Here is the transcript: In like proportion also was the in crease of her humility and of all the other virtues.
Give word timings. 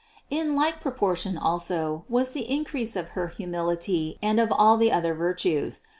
In 0.31 0.55
like 0.55 0.81
proportion 0.81 1.37
also 1.37 2.05
was 2.09 2.31
the 2.31 2.39
in 2.51 2.65
crease 2.65 2.95
of 2.95 3.09
her 3.09 3.27
humility 3.27 4.17
and 4.19 4.39
of 4.39 4.51
all 4.51 4.75
the 4.75 4.91
other 4.91 5.13
virtues. 5.13 5.81